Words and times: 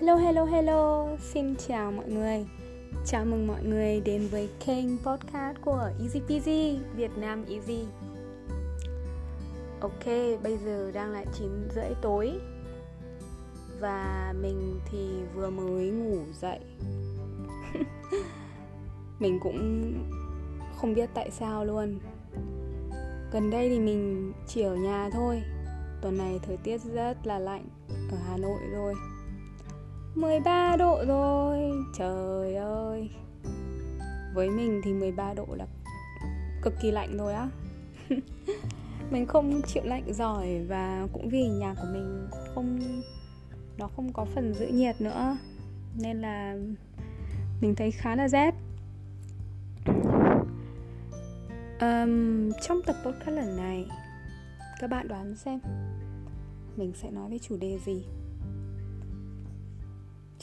Hello 0.00 0.16
hello 0.16 0.44
hello, 0.44 1.08
xin 1.18 1.56
chào 1.56 1.92
mọi 1.92 2.08
người. 2.08 2.46
Chào 3.06 3.24
mừng 3.24 3.46
mọi 3.46 3.64
người 3.64 4.00
đến 4.00 4.28
với 4.30 4.48
kênh 4.66 4.98
podcast 4.98 5.56
của 5.64 5.90
Easy 6.00 6.20
Peasy 6.28 6.78
Việt 6.94 7.10
Nam 7.16 7.44
Easy. 7.48 7.84
Ok, 9.80 10.04
bây 10.42 10.58
giờ 10.64 10.90
đang 10.94 11.12
là 11.12 11.24
9 11.38 11.68
rưỡi 11.74 11.94
tối. 12.02 12.32
Và 13.80 14.34
mình 14.42 14.80
thì 14.90 15.08
vừa 15.34 15.50
mới 15.50 15.90
ngủ 15.90 16.18
dậy. 16.40 16.58
Mình 19.18 19.38
cũng 19.42 19.92
không 20.76 20.94
biết 20.94 21.10
tại 21.14 21.30
sao 21.30 21.64
luôn. 21.64 21.98
Gần 23.32 23.50
đây 23.50 23.68
thì 23.68 23.78
mình 23.78 24.32
chỉ 24.46 24.62
ở 24.62 24.76
nhà 24.76 25.10
thôi. 25.12 25.42
Tuần 26.02 26.18
này 26.18 26.40
thời 26.42 26.56
tiết 26.56 26.80
rất 26.94 27.26
là 27.26 27.38
lạnh 27.38 27.64
ở 28.10 28.16
Hà 28.28 28.36
Nội 28.36 28.60
rồi 28.72 28.94
13 30.14 30.76
độ 30.76 31.04
rồi. 31.06 31.72
Trời 31.98 32.54
ơi. 32.54 33.10
Với 34.34 34.50
mình 34.50 34.80
thì 34.84 34.92
13 34.92 35.34
độ 35.34 35.46
là 35.50 35.66
cực 36.62 36.74
kỳ 36.82 36.90
lạnh 36.90 37.16
rồi 37.16 37.34
á. 37.34 37.48
Mình 39.10 39.26
không 39.26 39.62
chịu 39.66 39.82
lạnh 39.86 40.12
giỏi 40.12 40.64
Và 40.68 41.06
cũng 41.12 41.28
vì 41.28 41.48
nhà 41.48 41.74
của 41.74 41.88
mình 41.92 42.28
không 42.54 42.80
Nó 43.78 43.88
không 43.96 44.12
có 44.12 44.24
phần 44.24 44.54
giữ 44.54 44.66
nhiệt 44.66 45.00
nữa. 45.00 45.36
Nên 45.96 46.20
là 46.20 46.56
Mình 47.60 47.74
thấy 47.74 47.90
khá 47.90 48.16
là 48.16 48.28
rét. 48.28 48.54
Um, 51.80 52.52
Trong 52.62 52.82
tập 52.86 52.96
podcast 53.04 53.36
lần 53.36 53.56
này 53.56 53.86
Các 54.80 54.90
bạn 54.90 55.08
đoán 55.08 55.36
xem 55.36 55.60
Mình 56.76 56.92
sẽ 56.94 57.10
nói 57.10 57.30
về 57.30 57.38
chủ 57.38 57.56
đề 57.56 57.78
gì? 57.86 58.04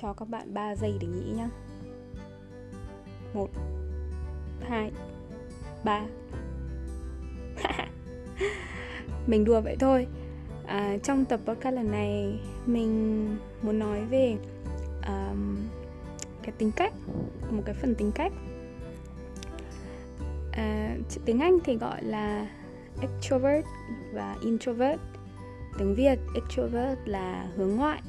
Cho 0.02 0.14
các 0.14 0.30
bạn 0.30 0.54
3 0.54 0.76
giây 0.76 0.98
để 1.00 1.08
nghĩ 1.08 1.34
nhá. 1.36 1.50
1 3.34 3.50
2 4.62 4.92
3 5.84 6.06
Mình 9.28 9.46
đùa 9.46 9.62
vậy 9.62 9.76
thôi. 9.80 10.08
À, 10.66 10.98
Trong 11.04 11.26
tập 11.26 11.40
podcast 11.46 11.76
lần 11.76 11.92
này 11.92 12.40
Mình 12.66 13.28
muốn 13.62 13.80
nói 13.80 14.06
về 14.06 14.38
um, 15.08 15.58
Cái 16.42 16.52
tính 16.58 16.72
cách 16.76 16.94
Một 17.52 17.64
cái 17.66 17.76
phần 17.76 17.96
tính 17.96 18.12
cách. 18.16 18.32
À, 20.52 20.98
Tiếng 21.26 21.40
Anh 21.40 21.58
thì 21.64 21.78
gọi 21.78 22.04
là 22.04 22.48
Extrovert 23.02 23.66
và 24.14 24.36
Introvert. 24.42 25.02
Tiếng 25.78 25.96
Việt 25.96 26.20
Extrovert 26.36 27.00
là 27.06 27.48
hướng 27.56 27.76
ngoại 27.76 28.02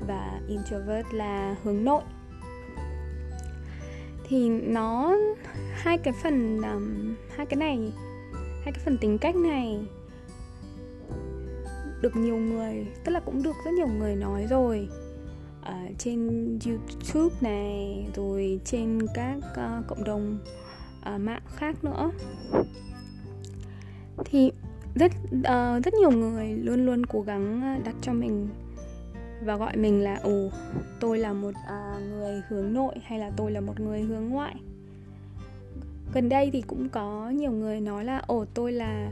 và 0.00 0.40
introvert 0.48 1.06
là 1.12 1.56
hướng 1.62 1.84
nội. 1.84 2.02
Thì 4.28 4.48
nó 4.48 5.16
hai 5.72 5.98
cái 5.98 6.14
phần 6.22 6.62
um, 6.62 7.14
hai 7.36 7.46
cái 7.46 7.56
này 7.56 7.92
hai 8.62 8.72
cái 8.72 8.82
phần 8.84 8.98
tính 8.98 9.18
cách 9.18 9.36
này 9.36 9.86
được 12.02 12.16
nhiều 12.16 12.36
người 12.36 12.86
tức 13.04 13.12
là 13.12 13.20
cũng 13.20 13.42
được 13.42 13.56
rất 13.64 13.70
nhiều 13.74 13.88
người 13.88 14.16
nói 14.16 14.46
rồi. 14.50 14.88
Ở 15.62 15.76
trên 15.98 16.28
youtube 16.66 17.36
này 17.40 18.06
rồi 18.14 18.60
trên 18.64 19.06
các 19.14 19.36
uh, 19.36 19.86
cộng 19.86 20.04
đồng 20.04 20.38
uh, 21.14 21.20
mạng 21.20 21.42
khác 21.56 21.84
nữa. 21.84 22.10
Thì 24.24 24.52
rất 24.94 25.12
uh, 25.38 25.84
rất 25.84 25.94
nhiều 25.94 26.10
người 26.10 26.48
luôn 26.48 26.86
luôn 26.86 27.06
cố 27.06 27.20
gắng 27.20 27.80
đặt 27.84 27.94
cho 28.02 28.12
mình 28.12 28.48
và 29.44 29.56
gọi 29.56 29.76
mình 29.76 30.02
là 30.02 30.18
ồ 30.22 30.50
tôi 31.00 31.18
là 31.18 31.32
một 31.32 31.54
à, 31.66 31.98
người 32.10 32.42
hướng 32.48 32.74
nội 32.74 32.94
hay 33.04 33.18
là 33.18 33.30
tôi 33.36 33.50
là 33.50 33.60
một 33.60 33.80
người 33.80 34.00
hướng 34.00 34.28
ngoại. 34.28 34.54
Gần 36.14 36.28
đây 36.28 36.50
thì 36.52 36.62
cũng 36.62 36.88
có 36.88 37.30
nhiều 37.30 37.50
người 37.50 37.80
nói 37.80 38.04
là 38.04 38.22
ồ 38.26 38.44
tôi 38.54 38.72
là 38.72 39.10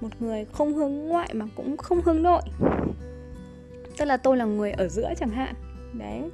một 0.00 0.08
người 0.20 0.44
không 0.44 0.74
hướng 0.74 0.94
ngoại 0.94 1.34
mà 1.34 1.46
cũng 1.54 1.76
không 1.76 2.02
hướng 2.02 2.22
nội. 2.22 2.42
Tức 3.96 4.04
là 4.04 4.16
tôi 4.16 4.36
là 4.36 4.44
người 4.44 4.72
ở 4.72 4.88
giữa 4.88 5.12
chẳng 5.16 5.30
hạn. 5.30 5.54
Đấy. 5.92 6.30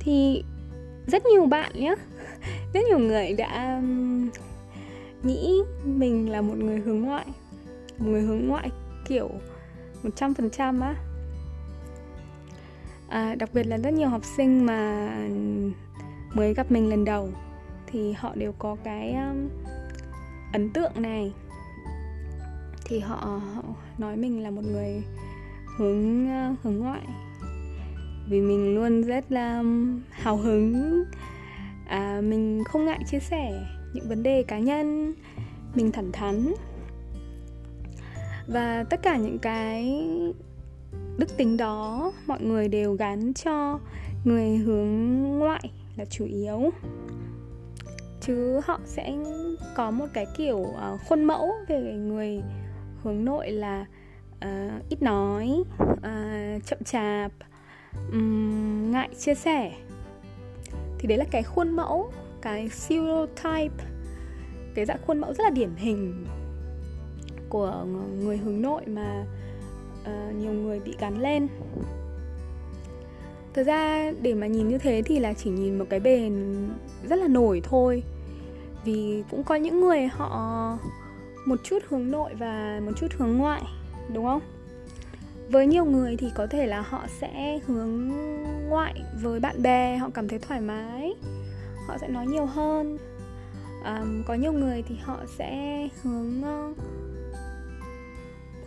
Thì 0.00 0.44
rất 1.06 1.26
nhiều 1.26 1.46
bạn 1.46 1.72
nhé 1.74 1.94
rất 2.74 2.80
nhiều 2.88 2.98
người 2.98 3.32
đã 3.32 3.82
nghĩ 5.22 5.62
mình 5.84 6.30
là 6.30 6.40
một 6.40 6.56
người 6.56 6.78
hướng 6.78 7.00
ngoại 7.00 7.26
một 7.98 8.06
người 8.06 8.22
hướng 8.22 8.48
ngoại 8.48 8.70
kiểu 9.08 9.30
một 10.02 10.10
trăm 10.16 10.34
phần 10.34 10.50
trăm 10.50 10.80
á 10.80 10.94
à, 13.08 13.34
đặc 13.34 13.50
biệt 13.54 13.66
là 13.66 13.76
rất 13.76 13.94
nhiều 13.94 14.08
học 14.08 14.24
sinh 14.24 14.66
mà 14.66 15.10
mới 16.34 16.54
gặp 16.54 16.72
mình 16.72 16.88
lần 16.88 17.04
đầu 17.04 17.28
thì 17.86 18.12
họ 18.12 18.34
đều 18.34 18.52
có 18.58 18.76
cái 18.84 19.14
um, 19.14 19.48
ấn 20.52 20.70
tượng 20.70 20.92
này. 21.02 21.32
Thì 22.84 22.98
họ, 22.98 23.40
họ 23.54 23.62
nói 23.98 24.16
mình 24.16 24.42
là 24.42 24.50
một 24.50 24.62
người 24.64 25.02
hướng 25.76 26.26
uh, 26.26 26.58
hướng 26.62 26.76
ngoại. 26.76 27.06
Vì 28.28 28.40
mình 28.40 28.74
luôn 28.74 29.02
rất 29.02 29.32
là 29.32 29.58
um, 29.58 30.00
hào 30.10 30.36
hứng. 30.36 31.04
À, 31.88 32.20
mình 32.20 32.64
không 32.64 32.84
ngại 32.84 33.00
chia 33.10 33.20
sẻ 33.20 33.62
những 33.92 34.08
vấn 34.08 34.22
đề 34.22 34.42
cá 34.42 34.58
nhân 34.58 35.14
mình 35.74 35.92
thẳng 35.92 36.12
thắn. 36.12 36.54
Và 38.46 38.84
tất 38.90 39.02
cả 39.02 39.16
những 39.16 39.38
cái 39.38 40.02
đức 41.18 41.36
tính 41.36 41.56
đó 41.56 42.12
mọi 42.26 42.40
người 42.42 42.68
đều 42.68 42.92
gắn 42.92 43.32
cho 43.34 43.78
người 44.24 44.56
hướng 44.56 45.22
ngoại 45.38 45.70
là 45.96 46.04
chủ 46.04 46.24
yếu. 46.24 46.70
Chứ 48.20 48.60
họ 48.64 48.80
sẽ 48.84 49.14
có 49.76 49.90
một 49.90 50.06
cái 50.14 50.26
kiểu 50.36 50.58
uh, 50.58 51.00
khuôn 51.08 51.24
mẫu 51.24 51.50
về 51.68 51.80
người 51.80 52.42
hướng 53.02 53.24
nội 53.24 53.50
là 53.50 53.86
uh, 54.44 54.88
ít 54.88 55.02
nói 55.02 55.62
uh, 55.82 56.64
chậm 56.66 56.78
chạp 56.84 57.32
um, 58.12 58.90
ngại 58.90 59.08
chia 59.18 59.34
sẻ. 59.34 59.72
Thì 60.98 61.08
đấy 61.08 61.18
là 61.18 61.24
cái 61.30 61.42
khuôn 61.42 61.70
mẫu 61.70 62.10
cái 62.42 62.68
stereotype 62.68 63.84
cái 64.74 64.84
dạng 64.84 64.98
khuôn 65.06 65.18
mẫu 65.18 65.34
rất 65.34 65.44
là 65.44 65.50
điển 65.50 65.70
hình 65.76 66.26
của 67.48 67.84
người 68.22 68.36
hướng 68.36 68.62
nội 68.62 68.82
mà 68.86 69.24
uh, 70.06 70.34
nhiều 70.34 70.52
người 70.52 70.80
bị 70.80 70.94
gắn 70.98 71.18
lên. 71.18 71.48
Thực 73.54 73.66
ra 73.66 74.12
để 74.22 74.34
mà 74.34 74.46
nhìn 74.46 74.68
như 74.68 74.78
thế 74.78 75.02
thì 75.02 75.18
là 75.18 75.32
chỉ 75.32 75.50
nhìn 75.50 75.78
một 75.78 75.84
cái 75.90 76.00
bề 76.00 76.30
rất 77.08 77.16
là 77.16 77.28
nổi 77.28 77.60
thôi. 77.64 78.02
Vì 78.84 79.22
cũng 79.30 79.44
có 79.44 79.54
những 79.54 79.80
người 79.80 80.06
họ 80.06 80.78
một 81.46 81.60
chút 81.64 81.78
hướng 81.88 82.10
nội 82.10 82.34
và 82.34 82.80
một 82.84 82.92
chút 82.96 83.06
hướng 83.16 83.36
ngoại 83.36 83.62
đúng 84.14 84.24
không? 84.24 84.40
Với 85.48 85.66
nhiều 85.66 85.84
người 85.84 86.16
thì 86.16 86.26
có 86.34 86.46
thể 86.46 86.66
là 86.66 86.80
họ 86.80 87.06
sẽ 87.20 87.60
hướng 87.66 88.10
ngoại 88.68 89.02
với 89.22 89.40
bạn 89.40 89.62
bè 89.62 89.96
họ 89.96 90.10
cảm 90.14 90.28
thấy 90.28 90.38
thoải 90.38 90.60
mái 90.60 91.14
họ 91.86 91.98
sẽ 91.98 92.08
nói 92.08 92.26
nhiều 92.26 92.46
hơn. 92.46 92.98
Um, 93.84 94.22
có 94.26 94.34
nhiều 94.34 94.52
người 94.52 94.84
thì 94.88 94.96
họ 95.02 95.20
sẽ 95.38 95.88
hướng 96.02 96.40
uh, 96.40 96.76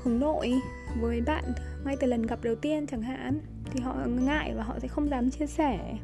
hướng 0.04 0.20
nội 0.20 0.54
với 0.96 1.22
bạn 1.22 1.44
ngay 1.86 1.96
từ 2.00 2.08
lần 2.08 2.22
gặp 2.22 2.40
đầu 2.44 2.56
tiên 2.56 2.88
chẳng 2.88 3.02
hạn, 3.02 3.40
thì 3.72 3.80
họ 3.80 3.96
ngại 4.06 4.54
và 4.56 4.64
họ 4.64 4.80
sẽ 4.80 4.88
không 4.88 5.10
dám 5.10 5.32
chia 5.32 5.46
sẻ. 5.46 5.98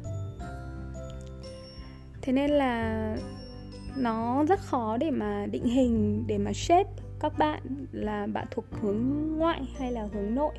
Thế 2.22 2.32
nên 2.32 2.50
là 2.50 3.16
nó 3.96 4.44
rất 4.48 4.60
khó 4.60 4.96
để 4.96 5.10
mà 5.10 5.46
định 5.46 5.64
hình, 5.64 6.24
để 6.26 6.38
mà 6.38 6.52
shape 6.52 6.90
các 7.20 7.38
bạn 7.38 7.86
là 7.92 8.26
bạn 8.26 8.46
thuộc 8.50 8.64
hướng 8.80 9.02
ngoại 9.36 9.60
hay 9.78 9.92
là 9.92 10.08
hướng 10.12 10.34
nội. 10.34 10.54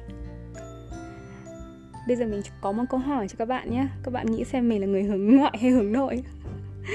Bây 2.07 2.15
giờ 2.15 2.25
mình 2.25 2.41
có 2.61 2.71
một 2.71 2.83
câu 2.89 2.99
hỏi 2.99 3.27
cho 3.27 3.35
các 3.37 3.45
bạn 3.45 3.71
nhé. 3.71 3.87
Các 4.03 4.13
bạn 4.13 4.25
nghĩ 4.25 4.43
xem 4.43 4.69
mình 4.69 4.81
là 4.81 4.87
người 4.87 5.03
hướng 5.03 5.35
ngoại 5.35 5.57
hay 5.61 5.71
hướng 5.71 5.91
nội? 5.91 6.23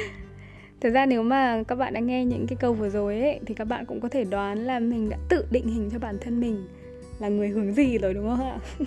Thật 0.80 0.90
ra 0.90 1.06
nếu 1.06 1.22
mà 1.22 1.62
các 1.68 1.74
bạn 1.74 1.94
đã 1.94 2.00
nghe 2.00 2.24
những 2.24 2.46
cái 2.46 2.56
câu 2.60 2.74
vừa 2.74 2.88
rồi 2.88 3.20
ấy, 3.20 3.40
Thì 3.46 3.54
các 3.54 3.64
bạn 3.64 3.86
cũng 3.86 4.00
có 4.00 4.08
thể 4.08 4.24
đoán 4.24 4.58
là 4.58 4.78
mình 4.78 5.08
đã 5.10 5.16
tự 5.28 5.44
định 5.50 5.68
hình 5.68 5.90
cho 5.92 5.98
bản 5.98 6.18
thân 6.20 6.40
mình. 6.40 6.66
Là 7.22 7.28
người 7.28 7.48
hướng 7.48 7.72
gì 7.72 7.98
rồi 7.98 8.14
đúng 8.14 8.28
không 8.28 8.50
ạ? 8.50 8.58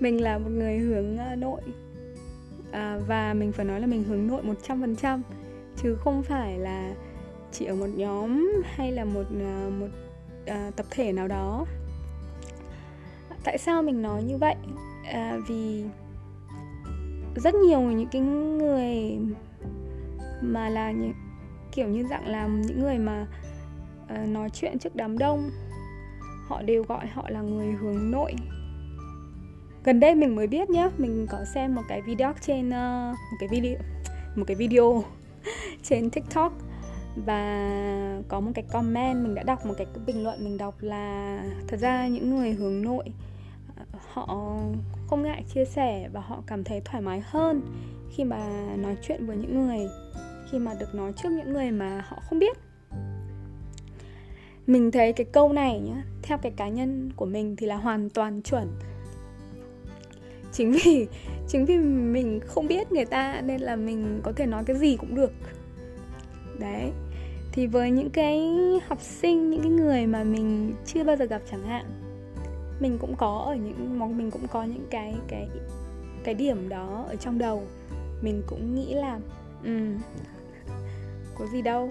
mình 0.00 0.22
là 0.22 0.38
một 0.38 0.50
người 0.50 0.78
hướng 0.78 1.18
ờ, 1.18 1.34
nội 1.36 1.60
à, 2.72 2.98
Và 3.06 3.34
mình 3.34 3.52
phải 3.52 3.64
nói 3.64 3.80
là 3.80 3.86
mình 3.86 4.04
hướng 4.04 4.26
nội 4.26 4.42
100% 4.66 5.20
Chứ 5.76 5.94
không 5.94 6.22
phải 6.22 6.58
là 6.58 6.94
chỉ 7.52 7.64
ở 7.64 7.74
một 7.74 7.86
nhóm 7.96 8.52
hay 8.64 8.92
là 8.92 9.04
một, 9.04 9.24
ờ, 9.40 9.70
một 9.70 9.88
à, 10.46 10.70
tập 10.76 10.86
thể 10.90 11.12
nào 11.12 11.28
đó 11.28 11.66
Tại 13.44 13.58
sao 13.58 13.82
mình 13.82 14.02
nói 14.02 14.22
như 14.22 14.36
vậy? 14.36 14.54
À, 15.04 15.38
vì 15.48 15.84
rất 17.36 17.54
nhiều 17.54 17.80
những 17.80 18.08
cái 18.12 18.22
người 18.22 19.18
mà 20.40 20.68
là 20.68 20.90
những 20.90 21.12
kiểu 21.72 21.88
như 21.88 22.04
dạng 22.10 22.26
làm 22.26 22.62
những 22.62 22.80
người 22.80 22.98
mà 22.98 23.26
uh, 24.04 24.28
nói 24.28 24.50
chuyện 24.50 24.78
trước 24.78 24.96
đám 24.96 25.18
đông 25.18 25.50
họ 26.52 26.62
đều 26.62 26.84
gọi 26.88 27.06
họ 27.06 27.28
là 27.28 27.40
người 27.40 27.72
hướng 27.72 28.10
nội. 28.10 28.34
Gần 29.84 30.00
đây 30.00 30.14
mình 30.14 30.36
mới 30.36 30.46
biết 30.46 30.70
nhá 30.70 30.90
mình 30.98 31.26
có 31.30 31.38
xem 31.54 31.74
một 31.74 31.82
cái 31.88 32.02
video 32.02 32.32
trên 32.40 32.68
uh, 32.68 33.16
một 33.30 33.36
cái 33.40 33.48
video 33.48 33.74
một 34.36 34.44
cái 34.46 34.54
video 34.56 35.04
trên 35.82 36.10
tiktok 36.10 36.52
và 37.26 37.70
có 38.28 38.40
một 38.40 38.50
cái 38.54 38.64
comment 38.72 39.22
mình 39.22 39.34
đã 39.34 39.42
đọc 39.42 39.66
một 39.66 39.74
cái 39.78 39.86
bình 40.06 40.24
luận 40.24 40.44
mình 40.44 40.58
đọc 40.58 40.74
là 40.80 41.38
thật 41.68 41.76
ra 41.80 42.06
những 42.06 42.30
người 42.30 42.52
hướng 42.52 42.82
nội 42.82 43.04
ờ, 43.76 43.84
họ 44.12 44.56
không 45.06 45.22
ngại 45.22 45.44
chia 45.54 45.64
sẻ 45.64 46.08
và 46.12 46.20
họ 46.20 46.42
cảm 46.46 46.64
thấy 46.64 46.80
thoải 46.84 47.02
mái 47.02 47.22
hơn 47.24 47.60
khi 48.10 48.24
mà 48.24 48.48
nói 48.76 48.96
chuyện 49.02 49.26
với 49.26 49.36
những 49.36 49.66
người 49.66 49.86
khi 50.50 50.58
mà 50.58 50.74
được 50.80 50.94
nói 50.94 51.12
trước 51.16 51.28
những 51.32 51.52
người 51.52 51.70
mà 51.70 52.04
họ 52.08 52.18
không 52.28 52.38
biết 52.38 52.71
mình 54.72 54.90
thấy 54.90 55.12
cái 55.12 55.26
câu 55.32 55.52
này 55.52 55.80
nhá 55.80 56.04
theo 56.22 56.38
cái 56.38 56.52
cá 56.56 56.68
nhân 56.68 57.10
của 57.16 57.26
mình 57.26 57.56
thì 57.56 57.66
là 57.66 57.76
hoàn 57.76 58.10
toàn 58.10 58.42
chuẩn. 58.42 58.68
Chính 60.52 60.72
vì 60.72 61.06
chính 61.48 61.64
vì 61.64 61.78
mình 61.78 62.40
không 62.46 62.66
biết 62.66 62.92
người 62.92 63.04
ta 63.04 63.40
nên 63.40 63.60
là 63.60 63.76
mình 63.76 64.20
có 64.22 64.32
thể 64.32 64.46
nói 64.46 64.64
cái 64.66 64.76
gì 64.76 64.96
cũng 64.96 65.14
được. 65.14 65.32
Đấy 66.58 66.90
thì 67.52 67.66
với 67.66 67.90
những 67.90 68.10
cái 68.10 68.50
học 68.86 68.98
sinh 69.00 69.50
những 69.50 69.62
cái 69.62 69.70
người 69.70 70.06
mà 70.06 70.24
mình 70.24 70.74
chưa 70.86 71.04
bao 71.04 71.16
giờ 71.16 71.24
gặp 71.24 71.42
chẳng 71.50 71.66
hạn 71.66 71.84
mình 72.80 72.98
cũng 73.00 73.16
có 73.16 73.44
ở 73.46 73.54
những 73.54 73.98
mình 74.16 74.30
cũng 74.30 74.48
có 74.48 74.64
những 74.64 74.86
cái 74.90 75.14
cái 75.28 75.48
cái 76.24 76.34
điểm 76.34 76.68
đó 76.68 77.04
ở 77.08 77.16
trong 77.16 77.38
đầu. 77.38 77.62
Mình 78.22 78.42
cũng 78.46 78.74
nghĩ 78.74 78.94
là 78.94 79.20
um, 79.64 79.98
có 81.38 81.46
gì 81.46 81.62
đâu 81.62 81.90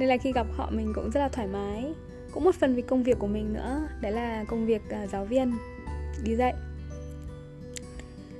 nên 0.00 0.08
là 0.08 0.16
khi 0.16 0.32
gặp 0.32 0.46
họ 0.52 0.70
mình 0.70 0.92
cũng 0.94 1.10
rất 1.10 1.20
là 1.20 1.28
thoải 1.28 1.46
mái. 1.46 1.94
Cũng 2.32 2.44
một 2.44 2.54
phần 2.54 2.74
vì 2.74 2.82
công 2.82 3.02
việc 3.02 3.18
của 3.18 3.26
mình 3.26 3.52
nữa 3.52 3.88
đấy 4.00 4.12
là 4.12 4.44
công 4.48 4.66
việc 4.66 4.82
uh, 5.04 5.10
giáo 5.10 5.24
viên 5.24 5.52
đi 6.24 6.36
dạy. 6.36 6.54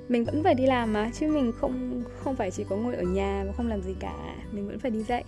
Mình 0.09 0.25
vẫn 0.25 0.43
phải 0.43 0.55
đi 0.55 0.65
làm 0.65 0.93
mà 0.93 1.11
chứ 1.13 1.27
mình 1.27 1.51
không 1.61 2.03
không 2.23 2.35
phải 2.35 2.51
chỉ 2.51 2.63
có 2.63 2.75
ngồi 2.75 2.95
ở 2.95 3.03
nhà 3.03 3.43
mà 3.47 3.53
không 3.57 3.67
làm 3.67 3.81
gì 3.81 3.95
cả. 3.99 4.35
Mình 4.51 4.67
vẫn 4.67 4.79
phải 4.79 4.91
đi 4.91 5.03
dạy. 5.03 5.23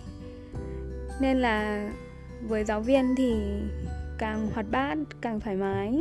Nên 1.20 1.38
là 1.40 1.90
với 2.42 2.64
giáo 2.64 2.80
viên 2.80 3.14
thì 3.16 3.34
càng 4.18 4.50
hoạt 4.54 4.66
bát 4.70 4.98
càng 5.20 5.40
thoải 5.40 5.56
mái 5.56 6.00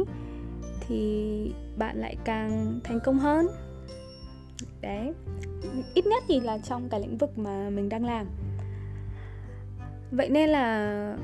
thì 0.88 1.52
bạn 1.78 1.98
lại 1.98 2.18
càng 2.24 2.80
thành 2.84 3.00
công 3.04 3.20
hơn. 3.20 3.48
Đấy. 4.82 5.14
Ít 5.94 6.06
nhất 6.06 6.24
thì 6.28 6.40
là 6.40 6.58
trong 6.58 6.90
cái 6.90 7.00
lĩnh 7.00 7.18
vực 7.18 7.38
mà 7.38 7.70
mình 7.70 7.90
đang 7.90 8.06
làm 8.06 8.28
vậy 10.14 10.30
nên 10.30 10.50
là 10.50 11.18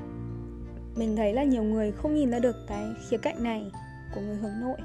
mình 0.95 1.15
thấy 1.15 1.33
là 1.33 1.43
nhiều 1.43 1.63
người 1.63 1.91
không 1.91 2.15
nhìn 2.15 2.31
ra 2.31 2.39
được 2.39 2.55
cái 2.67 2.93
khía 3.09 3.17
cạnh 3.17 3.43
này 3.43 3.71
của 4.15 4.21
người 4.21 4.35
hướng 4.35 4.59
nội. 4.61 4.77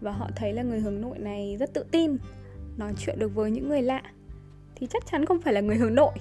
Và 0.00 0.12
họ 0.12 0.30
thấy 0.36 0.52
là 0.52 0.62
người 0.62 0.80
hướng 0.80 1.00
nội 1.00 1.18
này 1.18 1.56
rất 1.60 1.74
tự 1.74 1.84
tin 1.90 2.16
nói 2.76 2.94
chuyện 2.98 3.18
được 3.18 3.34
với 3.34 3.50
những 3.50 3.68
người 3.68 3.82
lạ. 3.82 4.02
Thì 4.74 4.86
chắc 4.90 5.06
chắn 5.06 5.26
không 5.26 5.40
phải 5.40 5.54
là 5.54 5.60
người 5.60 5.76
hướng 5.76 5.94
nội. 5.94 6.12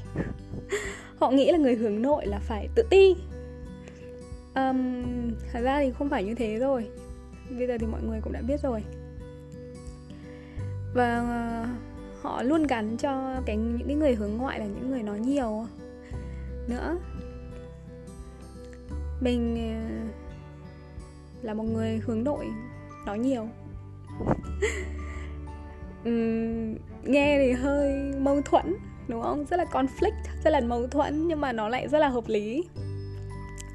Họ 1.19 1.31
nghĩ 1.31 1.51
là 1.51 1.57
người 1.57 1.75
hướng 1.75 2.01
nội 2.01 2.25
là 2.25 2.39
phải 2.39 2.67
tự 2.75 2.83
ti. 2.89 3.15
Um, 4.55 5.03
thật 5.51 5.59
ra 5.63 5.79
thì 5.79 5.91
không 5.91 6.09
phải 6.09 6.23
như 6.23 6.35
thế 6.35 6.59
rồi. 6.59 6.89
Bây 7.57 7.67
giờ 7.67 7.77
thì 7.79 7.87
mọi 7.87 8.01
người 8.03 8.19
cũng 8.21 8.33
đã 8.33 8.41
biết 8.41 8.61
rồi. 8.63 8.83
Và 10.93 11.21
uh, 11.21 12.23
họ 12.23 12.43
luôn 12.43 12.63
gắn 12.63 12.97
cho 12.97 13.41
cái 13.45 13.57
những 13.57 13.87
cái 13.87 13.95
người 13.95 14.15
hướng 14.15 14.37
ngoại 14.37 14.59
là 14.59 14.65
những 14.65 14.91
người 14.91 15.03
nói 15.03 15.19
nhiều. 15.19 15.65
Nữa 16.67 16.97
mình 19.23 19.55
ờ, 19.55 19.81
là 21.41 21.53
một 21.53 21.63
người 21.63 22.01
hướng 22.05 22.23
nội 22.23 22.45
nói 23.05 23.19
nhiều. 23.19 23.47
Uhm, 26.09 26.75
nghe 27.03 27.37
thì 27.39 27.51
hơi 27.51 28.13
mâu 28.19 28.41
thuẫn 28.41 28.75
đúng 29.07 29.21
không? 29.21 29.45
Rất 29.45 29.57
là 29.57 29.65
conflict 29.65 30.23
rất 30.43 30.49
là 30.49 30.59
mâu 30.61 30.87
thuẫn 30.87 31.27
nhưng 31.27 31.41
mà 31.41 31.51
nó 31.51 31.69
lại 31.69 31.87
rất 31.87 31.99
là 31.99 32.07
hợp 32.07 32.23
lý. 32.27 32.63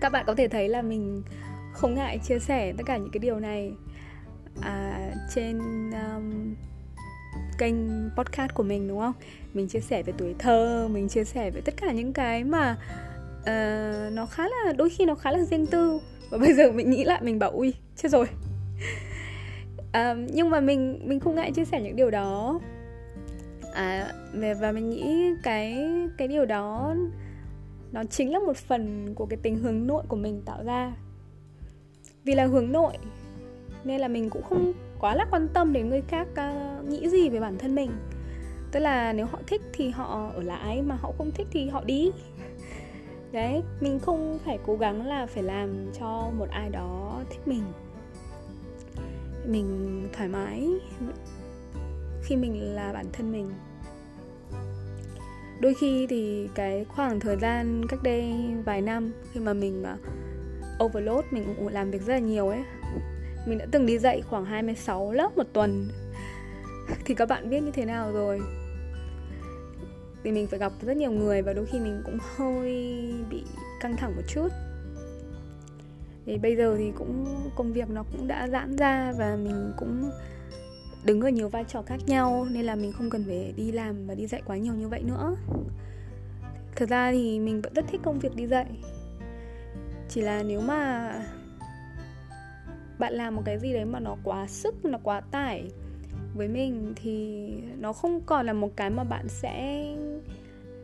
Các 0.00 0.12
bạn 0.12 0.24
có 0.26 0.34
thể 0.34 0.48
thấy 0.48 0.68
là 0.68 0.82
mình 0.82 1.22
không 1.72 1.94
ngại 1.94 2.18
chia 2.24 2.38
sẻ 2.38 2.72
tất 2.76 2.82
cả 2.86 2.96
những 2.96 3.10
cái 3.12 3.18
điều 3.18 3.40
này 3.40 3.72
à, 4.60 5.10
trên 5.34 5.58
um, 5.90 6.54
kênh 7.58 7.74
podcast 8.16 8.54
của 8.54 8.62
mình 8.62 8.88
đúng 8.88 8.98
không? 8.98 9.14
Mình 9.54 9.68
chia 9.68 9.80
sẻ 9.80 10.02
về 10.02 10.12
tuổi 10.18 10.34
thơ 10.38 10.88
mình 10.90 11.08
chia 11.08 11.24
sẻ 11.24 11.50
về 11.50 11.60
tất 11.60 11.74
cả 11.76 11.92
những 11.92 12.12
cái 12.12 12.44
mà 12.44 12.76
uh, 13.48 14.12
nó 14.12 14.26
khá 14.26 14.48
là 14.48 14.72
đôi 14.72 14.90
khi 14.90 15.04
nó 15.04 15.14
khá 15.14 15.30
là 15.30 15.38
riêng 15.44 15.66
tư. 15.66 16.00
Và 16.30 16.38
bây 16.38 16.54
giờ 16.54 16.72
mình 16.72 16.90
nghĩ 16.90 17.04
lại 17.04 17.20
mình 17.22 17.38
bảo 17.38 17.50
ui 17.50 17.74
chết 17.96 18.08
rồi. 18.08 18.26
Um, 19.94 20.26
nhưng 20.32 20.50
mà 20.50 20.60
mình 20.60 21.00
mình 21.04 21.20
không 21.20 21.34
ngại 21.34 21.52
chia 21.52 21.64
sẻ 21.64 21.82
những 21.82 21.96
điều 21.96 22.10
đó. 22.10 22.60
À, 23.74 24.12
và 24.60 24.72
mình 24.72 24.90
nghĩ 24.90 25.34
cái 25.42 25.88
cái 26.18 26.28
điều 26.28 26.44
đó 26.44 26.94
nó 27.92 28.04
chính 28.04 28.32
là 28.32 28.38
một 28.38 28.56
phần 28.56 29.14
của 29.14 29.26
cái 29.26 29.38
tình 29.42 29.58
hướng 29.58 29.86
nội 29.86 30.02
của 30.08 30.16
mình 30.16 30.42
tạo 30.46 30.64
ra. 30.64 30.92
Vì 32.24 32.34
là 32.34 32.46
hướng 32.46 32.72
nội 32.72 32.92
nên 33.84 34.00
là 34.00 34.08
mình 34.08 34.30
cũng 34.30 34.42
không 34.42 34.72
quá 35.00 35.14
là 35.14 35.26
quan 35.30 35.48
tâm 35.54 35.72
đến 35.72 35.88
người 35.88 36.02
khác 36.08 36.28
uh, 36.32 36.88
nghĩ 36.88 37.08
gì 37.08 37.28
về 37.28 37.40
bản 37.40 37.58
thân 37.58 37.74
mình. 37.74 37.90
Tức 38.72 38.80
là 38.80 39.12
nếu 39.12 39.26
họ 39.26 39.38
thích 39.46 39.62
thì 39.72 39.90
họ 39.90 40.30
ở 40.34 40.42
lại 40.42 40.82
mà 40.82 40.94
họ 40.94 41.12
không 41.18 41.30
thích 41.30 41.46
thì 41.50 41.68
họ 41.68 41.84
đi 41.84 42.10
đấy, 43.32 43.62
mình 43.80 43.98
không 43.98 44.38
phải 44.44 44.58
cố 44.66 44.76
gắng 44.76 45.06
là 45.06 45.26
phải 45.26 45.42
làm 45.42 45.92
cho 45.98 46.30
một 46.38 46.48
ai 46.50 46.70
đó 46.70 47.20
thích 47.30 47.48
mình. 47.48 47.62
Mình 49.46 50.08
thoải 50.12 50.28
mái 50.28 50.68
khi 52.22 52.36
mình 52.36 52.74
là 52.74 52.92
bản 52.92 53.06
thân 53.12 53.32
mình. 53.32 53.50
Đôi 55.60 55.74
khi 55.74 56.06
thì 56.06 56.48
cái 56.54 56.84
khoảng 56.84 57.20
thời 57.20 57.36
gian 57.36 57.82
cách 57.88 58.00
đây 58.02 58.34
vài 58.64 58.82
năm 58.82 59.12
khi 59.32 59.40
mà 59.40 59.52
mình 59.52 59.82
à, 59.84 59.96
overload, 60.84 61.24
mình 61.30 61.54
cũng 61.56 61.68
làm 61.68 61.90
việc 61.90 62.02
rất 62.02 62.12
là 62.12 62.18
nhiều 62.18 62.48
ấy, 62.48 62.62
mình 63.46 63.58
đã 63.58 63.66
từng 63.70 63.86
đi 63.86 63.98
dạy 63.98 64.22
khoảng 64.22 64.44
26 64.44 65.12
lớp 65.12 65.36
một 65.36 65.46
tuần. 65.52 65.88
Thì 67.04 67.14
các 67.14 67.28
bạn 67.28 67.50
biết 67.50 67.60
như 67.60 67.70
thế 67.70 67.84
nào 67.84 68.12
rồi? 68.12 68.40
Thì 70.24 70.32
mình 70.32 70.46
phải 70.46 70.58
gặp 70.58 70.72
rất 70.80 70.96
nhiều 70.96 71.10
người 71.10 71.42
và 71.42 71.52
đôi 71.52 71.66
khi 71.66 71.80
mình 71.80 72.02
cũng 72.04 72.18
hơi 72.36 72.72
bị 73.30 73.44
căng 73.80 73.96
thẳng 73.96 74.16
một 74.16 74.22
chút. 74.28 74.48
Thì 76.26 76.38
bây 76.38 76.56
giờ 76.56 76.76
thì 76.78 76.92
cũng, 76.98 77.26
công 77.56 77.72
việc 77.72 77.90
nó 77.90 78.04
cũng 78.12 78.28
đã 78.28 78.48
giãn 78.48 78.76
ra 78.76 79.12
và 79.18 79.36
mình 79.36 79.72
cũng 79.76 80.10
đứng 81.04 81.20
ở 81.20 81.28
nhiều 81.28 81.48
vai 81.48 81.64
trò 81.64 81.82
khác 81.82 81.98
nhau, 82.06 82.46
nên 82.50 82.64
là 82.64 82.74
mình 82.74 82.92
không 82.92 83.10
cần 83.10 83.24
phải 83.26 83.52
đi 83.56 83.72
làm 83.72 84.06
và 84.06 84.14
đi 84.14 84.26
dạy 84.26 84.42
quá 84.44 84.56
nhiều 84.56 84.74
như 84.74 84.88
vậy 84.88 85.02
nữa. 85.02 85.36
Thật 86.76 86.88
ra 86.88 87.12
thì 87.12 87.40
mình 87.40 87.62
vẫn 87.62 87.74
rất 87.74 87.84
thích 87.88 88.00
công 88.04 88.18
việc 88.18 88.36
đi 88.36 88.46
dạy. 88.46 88.66
Chỉ 90.08 90.20
là 90.20 90.42
nếu 90.42 90.60
mà 90.60 91.12
bạn 92.98 93.12
làm 93.12 93.36
một 93.36 93.42
cái 93.44 93.58
gì 93.58 93.72
đấy 93.72 93.84
mà 93.84 94.00
nó 94.00 94.16
quá 94.24 94.46
sức, 94.46 94.84
nó 94.84 94.98
quá 95.02 95.20
tải 95.20 95.70
với 96.34 96.48
mình 96.48 96.92
thì 96.96 97.46
nó 97.78 97.92
không 97.92 98.20
còn 98.26 98.46
là 98.46 98.52
một 98.52 98.76
cái 98.76 98.90
mà 98.90 99.04
bạn 99.04 99.28
sẽ 99.28 99.86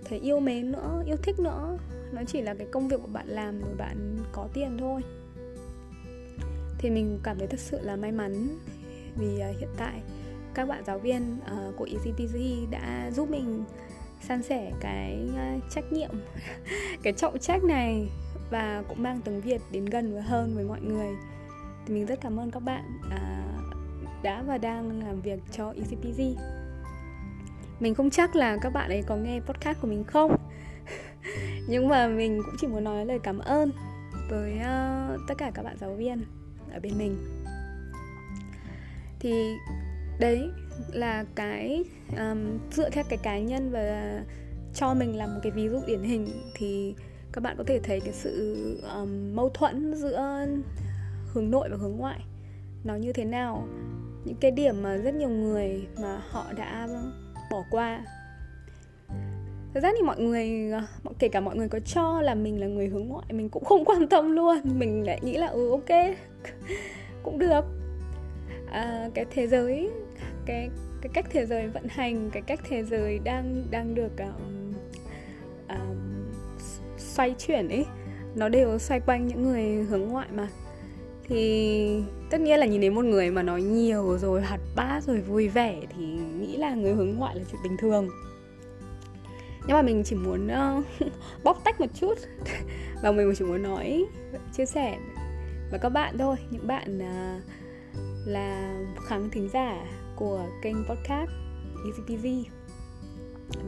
thấy 0.04 0.18
yêu 0.18 0.40
mến 0.40 0.72
nữa 0.72 1.02
yêu 1.06 1.16
thích 1.16 1.40
nữa. 1.40 1.78
Nó 2.12 2.22
chỉ 2.26 2.40
là 2.42 2.54
cái 2.54 2.66
công 2.72 2.88
việc 2.88 2.96
của 3.02 3.12
bạn 3.12 3.28
làm 3.28 3.60
rồi 3.60 3.74
bạn 3.78 4.18
có 4.32 4.48
tiền 4.54 4.76
thôi. 4.78 5.02
Thì 6.78 6.90
mình 6.90 7.18
cảm 7.22 7.38
thấy 7.38 7.46
thật 7.46 7.60
sự 7.60 7.78
là 7.82 7.96
may 7.96 8.12
mắn 8.12 8.58
vì 9.16 9.40
à, 9.40 9.48
hiện 9.58 9.68
tại 9.76 10.00
các 10.54 10.68
bạn 10.68 10.84
giáo 10.86 10.98
viên 10.98 11.38
à, 11.46 11.56
của 11.76 11.88
EasyPG 11.90 12.70
đã 12.70 13.10
giúp 13.10 13.30
mình 13.30 13.64
san 14.22 14.42
sẻ 14.42 14.72
cái 14.80 15.28
à, 15.36 15.56
trách 15.70 15.92
nhiệm 15.92 16.10
cái 17.02 17.12
trọng 17.12 17.38
trách 17.38 17.64
này 17.64 18.08
và 18.50 18.82
cũng 18.88 19.02
mang 19.02 19.20
tiếng 19.24 19.40
Việt 19.40 19.60
đến 19.70 19.84
gần 19.84 20.14
và 20.14 20.20
hơn 20.20 20.54
với 20.54 20.64
mọi 20.64 20.80
người. 20.80 21.14
Thì 21.86 21.94
mình 21.94 22.06
rất 22.06 22.20
cảm 22.20 22.40
ơn 22.40 22.50
các 22.50 22.60
bạn 22.60 22.84
à, 23.10 23.33
đã 24.24 24.42
và 24.42 24.58
đang 24.58 25.02
làm 25.02 25.20
việc 25.20 25.38
cho 25.52 25.72
ECPG 25.76 26.20
mình 27.80 27.94
không 27.94 28.10
chắc 28.10 28.36
là 28.36 28.56
các 28.56 28.70
bạn 28.70 28.90
ấy 28.90 29.02
có 29.06 29.16
nghe 29.16 29.40
podcast 29.40 29.80
của 29.80 29.86
mình 29.86 30.04
không. 30.04 30.36
Nhưng 31.68 31.88
mà 31.88 32.08
mình 32.08 32.42
cũng 32.44 32.54
chỉ 32.58 32.66
muốn 32.66 32.84
nói 32.84 33.06
lời 33.06 33.18
cảm 33.22 33.38
ơn 33.38 33.70
với 34.30 34.52
uh, 34.52 35.20
tất 35.28 35.34
cả 35.38 35.50
các 35.54 35.62
bạn 35.62 35.76
giáo 35.80 35.94
viên 35.94 36.24
ở 36.72 36.80
bên 36.80 36.98
mình. 36.98 37.16
Thì 39.20 39.54
đấy 40.20 40.50
là 40.92 41.24
cái 41.34 41.84
um, 42.16 42.58
dựa 42.70 42.90
theo 42.90 43.04
cái 43.08 43.18
cá 43.22 43.38
nhân 43.38 43.70
và 43.70 44.20
cho 44.74 44.94
mình 44.94 45.16
làm 45.16 45.34
một 45.34 45.40
cái 45.42 45.52
ví 45.52 45.68
dụ 45.68 45.80
điển 45.86 46.02
hình 46.02 46.28
thì 46.54 46.94
các 47.32 47.40
bạn 47.40 47.56
có 47.58 47.64
thể 47.66 47.80
thấy 47.80 48.00
cái 48.00 48.12
sự 48.12 48.56
um, 48.96 49.36
mâu 49.36 49.48
thuẫn 49.48 49.94
giữa 49.94 50.46
hướng 51.32 51.50
nội 51.50 51.68
và 51.70 51.76
hướng 51.76 51.96
ngoại 51.96 52.20
nó 52.84 52.94
như 52.94 53.12
thế 53.12 53.24
nào 53.24 53.68
những 54.24 54.36
cái 54.40 54.50
điểm 54.50 54.82
mà 54.82 54.96
rất 54.96 55.14
nhiều 55.14 55.28
người 55.28 55.86
mà 56.00 56.20
họ 56.30 56.52
đã 56.56 56.88
bỏ 57.50 57.64
qua. 57.70 58.04
Thật 59.74 59.80
ra 59.82 59.92
thì 59.96 60.02
mọi 60.02 60.20
người 60.20 60.72
kể 61.18 61.28
cả 61.28 61.40
mọi 61.40 61.56
người 61.56 61.68
có 61.68 61.78
cho 61.80 62.20
là 62.22 62.34
mình 62.34 62.60
là 62.60 62.66
người 62.66 62.86
hướng 62.86 63.08
ngoại 63.08 63.26
mình 63.30 63.48
cũng 63.48 63.64
không 63.64 63.84
quan 63.88 64.08
tâm 64.08 64.32
luôn. 64.32 64.58
Mình 64.64 65.06
lại 65.06 65.20
nghĩ 65.22 65.36
là 65.36 65.46
ừ 65.46 65.70
ok 65.70 66.16
cũng 67.22 67.38
được. 67.38 67.64
À, 68.70 69.08
cái 69.14 69.24
thế 69.30 69.46
giới 69.46 69.90
cái 70.46 70.70
cái 71.02 71.10
cách 71.14 71.26
thế 71.30 71.46
giới 71.46 71.68
vận 71.68 71.84
hành 71.88 72.30
cái 72.30 72.42
cách 72.42 72.60
thế 72.68 72.82
giới 72.82 73.18
đang 73.24 73.64
đang 73.70 73.94
được 73.94 74.18
um, 74.18 74.72
um, 75.68 76.24
xoay 76.98 77.34
chuyển 77.38 77.68
ấy 77.68 77.84
nó 78.34 78.48
đều 78.48 78.78
xoay 78.78 79.00
quanh 79.00 79.26
những 79.26 79.42
người 79.42 79.64
hướng 79.64 80.08
ngoại 80.08 80.28
mà 80.32 80.48
thì 81.28 82.02
tất 82.30 82.40
nhiên 82.40 82.58
là 82.58 82.66
nhìn 82.66 82.80
thấy 82.80 82.90
một 82.90 83.04
người 83.04 83.30
mà 83.30 83.42
nói 83.42 83.62
nhiều 83.62 84.18
rồi 84.18 84.42
hoạt 84.42 84.60
bát 84.76 85.00
rồi 85.06 85.20
vui 85.20 85.48
vẻ 85.48 85.80
thì 85.96 86.04
nghĩ 86.40 86.56
là 86.56 86.74
người 86.74 86.92
hướng 86.92 87.14
ngoại 87.14 87.36
là 87.36 87.42
chuyện 87.50 87.62
bình 87.62 87.76
thường. 87.76 88.08
Nhưng 89.66 89.76
mà 89.76 89.82
mình 89.82 90.02
chỉ 90.04 90.16
muốn 90.16 90.48
uh, 90.48 90.84
bóc 91.44 91.60
tách 91.64 91.80
một 91.80 91.86
chút. 91.94 92.14
Và 93.02 93.12
mình 93.12 93.32
chỉ 93.36 93.44
muốn 93.44 93.62
nói 93.62 94.04
chia 94.56 94.66
sẻ 94.66 94.98
với 95.70 95.80
các 95.80 95.88
bạn 95.88 96.18
thôi. 96.18 96.36
Những 96.50 96.66
bạn 96.66 96.98
uh, 96.98 97.42
là 98.26 98.74
khán 99.08 99.30
thính 99.30 99.48
giả 99.52 99.84
của 100.16 100.46
kênh 100.62 100.76
podcast 100.88 101.30
Easy 102.08 102.44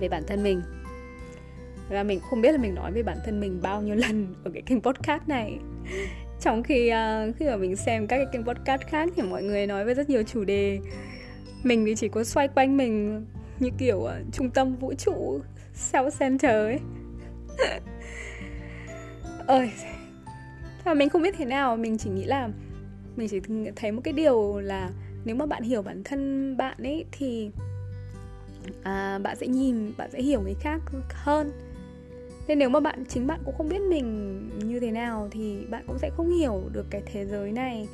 về 0.01 0.09
bản 0.09 0.23
thân 0.27 0.43
mình. 0.43 0.63
Và 1.91 2.03
mình 2.03 2.21
không 2.21 2.41
biết 2.41 2.53
là 2.53 2.59
mình 2.59 2.75
nói 2.75 2.93
về 2.93 3.03
bản 3.03 3.19
thân 3.25 3.41
mình 3.41 3.61
bao 3.63 3.83
nhiêu 3.83 3.95
lần 3.95 4.35
ở 4.45 4.51
cái 4.55 4.63
kênh 4.63 4.83
podcast 4.83 5.29
này 5.29 5.59
trong 6.47 6.63
khi 6.63 6.91
uh, 6.93 7.37
khi 7.37 7.47
mà 7.47 7.57
mình 7.57 7.77
xem 7.77 8.07
các 8.07 8.17
cái 8.17 8.27
kênh 8.33 8.45
podcast 8.45 8.83
khác 8.83 9.09
thì 9.17 9.23
mọi 9.23 9.43
người 9.43 9.67
nói 9.67 9.85
về 9.85 9.95
rất 9.95 10.11
nhiều 10.11 10.23
chủ 10.23 10.45
đề. 10.45 10.79
Mình 11.63 11.85
thì 11.87 11.95
chỉ 11.97 12.09
có 12.09 12.25
xoay 12.25 12.49
quanh 12.49 12.77
mình 12.77 13.27
như 13.61 13.71
kiểu 13.79 13.97
uh, 13.97 14.11
trung 14.33 14.51
tâm 14.51 14.77
vũ 14.77 14.95
trụ 14.95 15.41
self 15.93 16.11
center 16.19 16.51
ấy. 16.51 16.79
Ơi 19.47 19.71
và 20.85 20.95
mình 20.95 21.09
không 21.09 21.23
biết 21.23 21.35
thế 21.39 21.45
nào 21.45 21.77
mình 21.77 21.99
chỉ 21.99 22.11
nghĩ 22.11 22.25
là 22.25 22.49
mình 23.17 23.29
chỉ 23.29 23.41
thấy 23.77 23.93
một 23.93 24.01
cái 24.05 24.13
điều 24.13 24.61
là 24.61 24.91
nếu 25.25 25.37
mà 25.37 25.47
bạn 25.47 25.63
hiểu 25.63 25.83
bản 25.83 26.03
thân 26.05 26.57
bạn 26.57 26.77
ấy 26.83 27.05
thì 27.13 27.51
à, 28.83 29.19
bạn 29.23 29.37
sẽ 29.37 29.47
nhìn 29.47 29.93
bạn 29.97 30.11
sẽ 30.13 30.23
hiểu 30.23 30.41
người 30.41 30.57
khác 30.61 30.81
hơn 31.09 31.51
nên 32.49 32.59
nếu 32.59 32.69
mà 32.69 32.81
bạn 32.81 33.05
chính 33.09 33.27
bạn 33.27 33.41
cũng 33.45 33.55
không 33.59 33.69
biết 33.69 33.81
mình 33.81 34.41
như 34.59 34.81
thế 34.81 34.91
nào 34.91 35.29
thì 35.31 35.67
bạn 35.71 35.85
cũng 35.87 35.99
sẽ 35.99 36.11
không 36.17 36.31
hiểu 36.31 36.63
được 36.73 36.87
cái 36.91 37.03
thế 37.07 37.27
giới 37.27 37.53
này 37.53 37.89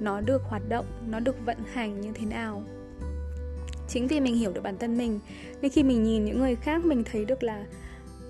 nó 0.00 0.20
được 0.20 0.42
hoạt 0.42 0.68
động 0.68 0.86
nó 1.10 1.20
được 1.20 1.36
vận 1.46 1.58
hành 1.72 2.00
như 2.00 2.12
thế 2.14 2.26
nào. 2.26 2.62
Chính 3.88 4.06
vì 4.06 4.20
mình 4.20 4.34
hiểu 4.34 4.52
được 4.52 4.60
bản 4.62 4.78
thân 4.78 4.98
mình 4.98 5.20
nên 5.62 5.70
khi 5.70 5.82
mình 5.82 6.04
nhìn 6.04 6.24
những 6.24 6.38
người 6.38 6.56
khác 6.56 6.84
mình 6.84 7.04
thấy 7.12 7.24
được 7.24 7.42
là 7.42 7.66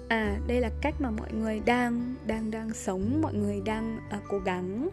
à 0.08 0.38
đây 0.46 0.60
là 0.60 0.70
cách 0.80 0.94
mà 1.00 1.10
mọi 1.10 1.32
người 1.32 1.60
đang 1.66 2.14
đang 2.26 2.50
đang 2.50 2.74
sống 2.74 3.18
mọi 3.22 3.34
người 3.34 3.60
đang 3.64 3.98
à, 4.10 4.18
cố 4.28 4.38
gắng. 4.38 4.88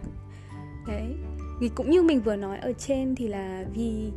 Đấy. 0.87 1.15
Vì 1.59 1.69
cũng 1.75 1.89
như 1.89 2.01
mình 2.01 2.21
vừa 2.21 2.35
nói 2.35 2.57
ở 2.57 2.73
trên 2.73 3.15
thì 3.15 3.27
là 3.27 3.65
vì 3.73 4.11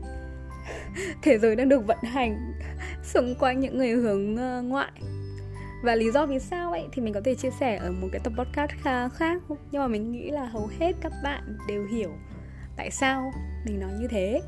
thế 1.23 1.38
giới 1.38 1.57
đang 1.57 1.69
được 1.69 1.87
vận 1.87 1.99
hành 2.02 2.52
xung 3.04 3.35
quanh 3.35 3.61
những 3.61 3.78
người 3.78 3.90
hướng 3.90 4.37
ờ, 4.37 4.62
ngoại 4.62 4.92
và 5.83 5.95
lý 5.95 6.11
do 6.11 6.27
vì 6.27 6.39
sao 6.39 6.71
vậy 6.71 6.85
thì 6.93 7.03
mình 7.03 7.15
có 7.15 7.21
thể 7.25 7.35
chia 7.35 7.51
sẻ 7.51 7.77
ở 7.77 7.93
một 7.93 8.09
cái 8.12 8.21
tập 8.25 8.33
podcast 8.37 8.71
khác. 9.15 9.43
Nhưng 9.49 9.83
mà 9.83 9.89
mình 9.89 10.12
nghĩ 10.12 10.31
là 10.31 10.45
hầu 10.45 10.69
hết 10.79 10.93
các 11.01 11.12
bạn 11.25 11.59
đều 11.69 11.87
hiểu 11.87 12.11
tại 12.77 12.91
sao 12.91 13.33
mình 13.67 13.81
nói 13.81 13.93
như 14.01 14.09
thế. 14.09 14.41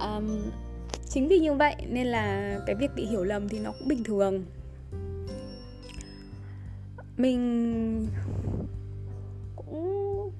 Um, 0.00 0.42
chính 1.08 1.28
vì 1.28 1.38
như 1.38 1.54
vậy 1.54 1.74
nên 1.88 2.06
là 2.06 2.58
cái 2.66 2.74
việc 2.74 2.90
bị 2.96 3.06
hiểu 3.06 3.24
lầm 3.24 3.48
thì 3.48 3.58
nó 3.58 3.72
cũng 3.78 3.88
bình 3.88 4.04
thường. 4.04 4.44
Mình 7.16 8.06
cũng 9.56 10.30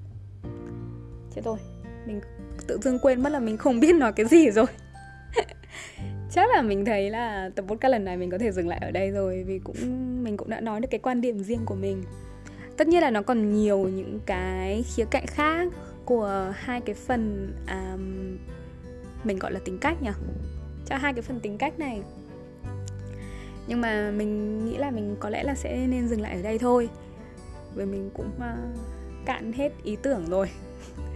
chết 1.35 1.41
rồi. 1.45 1.57
Mình 2.05 2.21
tự 2.67 2.79
dưng 2.81 2.99
quên 2.99 3.23
mất 3.23 3.29
là 3.29 3.39
mình 3.39 3.57
không 3.57 3.79
biết 3.79 3.95
nói 3.95 4.13
cái 4.13 4.25
gì 4.25 4.51
rồi 4.51 4.65
chắc 6.35 6.49
là 6.55 6.61
mình 6.61 6.85
thấy 6.85 7.09
là 7.09 7.49
tập 7.55 7.65
podcast 7.67 7.91
lần 7.91 8.05
này 8.05 8.17
mình 8.17 8.29
có 8.29 8.37
thể 8.37 8.51
dừng 8.51 8.67
lại 8.67 8.79
ở 8.81 8.91
đây 8.91 9.11
rồi 9.11 9.43
vì 9.47 9.59
cũng 9.59 9.75
mình 10.23 10.37
cũng 10.37 10.49
đã 10.49 10.61
nói 10.61 10.79
được 10.79 10.87
cái 10.91 10.99
quan 10.99 11.21
điểm 11.21 11.39
riêng 11.39 11.61
của 11.65 11.75
mình. 11.75 12.03
Tất 12.77 12.87
nhiên 12.87 13.01
là 13.01 13.09
nó 13.09 13.21
còn 13.21 13.53
nhiều 13.53 13.77
những 13.77 14.19
cái 14.25 14.83
khía 14.83 15.05
cạnh 15.11 15.25
khác 15.27 15.67
của 16.05 16.53
hai 16.55 16.81
cái 16.81 16.95
phần 16.95 17.53
um, 17.67 18.37
mình 19.23 19.39
gọi 19.39 19.51
là 19.51 19.59
tính 19.65 19.77
cách 19.77 20.01
nhỉ? 20.01 20.09
Cho 20.85 20.97
hai 20.97 21.13
cái 21.13 21.21
phần 21.21 21.39
tính 21.39 21.57
cách 21.57 21.79
này. 21.79 22.01
Nhưng 23.67 23.81
mà 23.81 24.11
mình 24.11 24.65
nghĩ 24.65 24.77
là 24.77 24.91
mình 24.91 25.15
có 25.19 25.29
lẽ 25.29 25.43
là 25.43 25.55
sẽ 25.55 25.87
nên 25.87 26.07
dừng 26.07 26.21
lại 26.21 26.35
ở 26.35 26.41
đây 26.41 26.59
thôi. 26.59 26.89
Vì 27.75 27.85
mình 27.85 28.09
cũng 28.13 28.29
uh, 28.37 28.77
cạn 29.25 29.53
hết 29.53 29.71
ý 29.83 29.97
tưởng 30.01 30.25
rồi. 30.29 30.49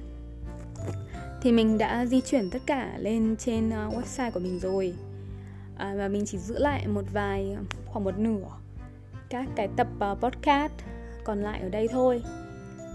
thì 1.42 1.52
mình 1.52 1.78
đã 1.78 2.06
di 2.06 2.20
chuyển 2.20 2.50
tất 2.50 2.62
cả 2.66 2.94
lên 2.98 3.36
trên 3.38 3.68
uh, 3.68 3.94
website 3.94 4.30
của 4.30 4.40
mình 4.40 4.58
rồi. 4.58 4.94
À, 5.76 5.94
và 5.96 6.08
mình 6.08 6.26
chỉ 6.26 6.38
giữ 6.38 6.58
lại 6.58 6.86
một 6.86 7.04
vài 7.12 7.56
khoảng 7.86 8.04
một 8.04 8.18
nửa 8.18 8.44
các 9.30 9.48
cái 9.56 9.68
tập 9.76 9.88
uh, 10.12 10.20
podcast 10.20 10.72
còn 11.24 11.42
lại 11.42 11.60
ở 11.60 11.68
đây 11.68 11.88
thôi. 11.88 12.22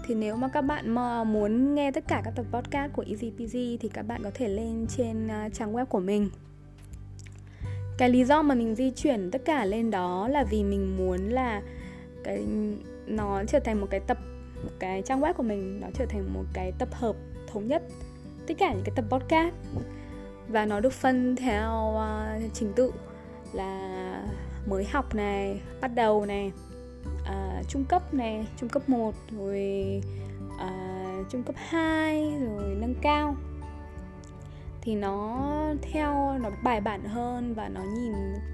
Thì 0.06 0.14
nếu 0.14 0.36
mà 0.36 0.48
các 0.48 0.62
bạn 0.62 0.94
mà 0.94 1.24
muốn 1.24 1.74
nghe 1.74 1.90
tất 1.90 2.04
cả 2.08 2.22
các 2.24 2.34
tập 2.36 2.46
podcast 2.52 2.92
của 2.92 3.04
EasyPG 3.06 3.52
thì 3.52 3.88
các 3.92 4.02
bạn 4.02 4.22
có 4.22 4.30
thể 4.34 4.48
lên 4.48 4.86
trên 4.96 5.26
uh, 5.26 5.54
trang 5.54 5.72
web 5.72 5.84
của 5.84 6.00
mình. 6.00 6.30
Cái 7.98 8.08
lý 8.08 8.24
do 8.24 8.42
mà 8.42 8.54
mình 8.54 8.74
di 8.74 8.90
chuyển 8.90 9.30
tất 9.30 9.42
cả 9.44 9.64
lên 9.64 9.90
đó 9.90 10.28
là 10.28 10.44
vì 10.44 10.62
mình 10.62 10.96
muốn 10.96 11.28
là 11.28 11.62
cái 12.24 12.44
nó 13.06 13.44
trở 13.44 13.60
thành 13.60 13.80
một 13.80 13.86
cái 13.90 14.00
tập 14.00 14.18
một 14.64 14.70
cái 14.78 15.02
trang 15.02 15.20
web 15.20 15.32
của 15.32 15.42
mình 15.42 15.80
nó 15.80 15.88
trở 15.94 16.06
thành 16.06 16.34
một 16.34 16.44
cái 16.52 16.72
tập 16.78 16.88
hợp 16.92 17.16
thống 17.52 17.68
nhất 17.68 17.82
tất 18.46 18.54
cả 18.58 18.72
những 18.72 18.84
cái 18.84 18.92
tập 18.96 19.04
podcast. 19.08 19.54
Và 20.48 20.66
nó 20.66 20.80
được 20.80 20.92
phân 20.92 21.36
theo 21.36 21.94
uh, 21.94 22.52
trình 22.54 22.72
tự 22.76 22.92
là 23.52 24.22
mới 24.66 24.84
học 24.84 25.14
này 25.14 25.60
bắt 25.80 25.94
đầu 25.94 26.26
này 26.26 26.52
uh, 27.22 27.68
trung 27.68 27.84
cấp 27.84 28.14
này 28.14 28.46
trung 28.56 28.68
cấp 28.68 28.88
1 28.88 29.14
rồi 29.30 30.00
uh, 30.54 31.30
trung 31.30 31.42
cấp 31.42 31.54
2 31.58 32.32
rồi 32.40 32.76
nâng 32.80 32.94
cao. 33.02 33.36
Thì 34.80 34.94
nó 34.94 35.40
theo 35.82 36.38
nó 36.38 36.50
bài 36.64 36.80
bản 36.80 37.04
hơn 37.04 37.54
và 37.54 37.68
nó 37.68 37.80
nhìn 37.82 38.12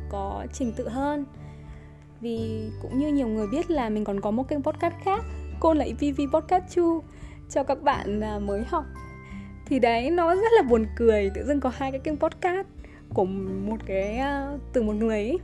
có 0.09 0.47
trình 0.52 0.73
tự 0.76 0.88
hơn. 0.88 1.25
Vì 2.20 2.70
cũng 2.82 2.99
như 2.99 3.09
nhiều 3.09 3.28
người 3.28 3.47
biết 3.47 3.70
là 3.70 3.88
mình 3.88 4.04
còn 4.04 4.20
có 4.20 4.30
một 4.30 4.49
kênh 4.49 4.62
podcast 4.62 4.94
khác 5.04 5.25
cô 5.61 5.75
là 5.75 5.85
EPV 5.85 6.20
Podcast 6.32 6.64
Chu 6.75 7.02
cho 7.50 7.62
các 7.62 7.82
bạn 7.82 8.20
mới 8.47 8.64
học 8.68 8.85
thì 9.71 9.79
đấy, 9.79 10.11
nó 10.11 10.35
rất 10.35 10.53
là 10.57 10.62
buồn 10.62 10.87
cười. 10.97 11.31
Tự 11.35 11.45
dưng 11.45 11.61
có 11.61 11.73
hai 11.75 11.91
cái 11.91 12.00
kênh 12.00 12.17
podcast 12.17 12.67
của 13.15 13.25
một 13.65 13.77
cái 13.87 14.19
ờ, 14.19 14.59
từ 14.73 14.83
một 14.83 14.93
người 14.93 15.17
ấy. 15.17 15.39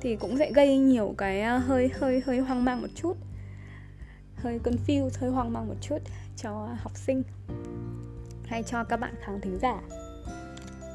Thì 0.00 0.16
cũng 0.16 0.38
sẽ 0.38 0.52
gây 0.52 0.78
nhiều 0.78 1.14
cái 1.18 1.42
ờ, 1.42 1.58
hơi 1.58 1.90
hơi 1.94 2.22
hơi 2.26 2.38
hoang 2.38 2.64
mang 2.64 2.82
một 2.82 2.88
chút. 2.94 3.16
Hơi 4.36 4.60
confused, 4.64 5.20
hơi 5.20 5.30
hoang 5.30 5.52
mang 5.52 5.68
một 5.68 5.74
chút 5.80 5.98
cho 6.36 6.68
học 6.82 6.92
sinh 6.94 7.22
hay 8.44 8.62
cho 8.62 8.84
các 8.84 8.96
bạn 8.96 9.14
khán 9.20 9.40
thính 9.40 9.58
giả. 9.62 9.80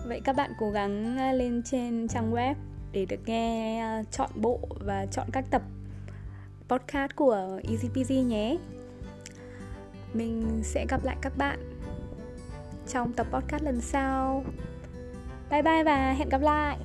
Vậy 0.05 0.21
các 0.23 0.35
bạn 0.35 0.51
cố 0.59 0.71
gắng 0.71 1.17
ờ, 1.17 1.31
lên 1.31 1.61
trên 1.65 2.07
trang 2.07 2.33
web 2.33 2.55
để 2.91 3.05
được 3.05 3.19
nghe 3.25 3.83
chọn 4.11 4.29
bộ 4.35 4.59
và 4.85 5.05
chọn 5.05 5.27
các 5.31 5.45
tập 5.51 5.61
podcast 6.69 7.11
của 7.15 7.59
Easy 7.69 7.89
Peasy 7.95 8.21
nhé 8.21 8.57
mình 10.17 10.61
sẽ 10.63 10.85
gặp 10.89 11.03
lại 11.03 11.15
các 11.21 11.37
bạn 11.37 11.59
trong 12.87 13.13
tập 13.13 13.27
podcast 13.31 13.63
lần 13.63 13.81
sau. 13.81 14.45
Bye 15.49 15.61
bye 15.61 15.83
và 15.83 16.11
hẹn 16.11 16.29
gặp 16.29 16.41
lại! 16.41 16.77